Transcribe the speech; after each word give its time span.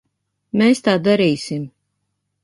Mēs 0.61 0.79
tā 0.87 0.95
darīsim. 1.07 1.67